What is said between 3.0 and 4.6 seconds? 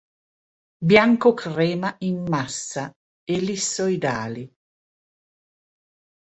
ellissoidali.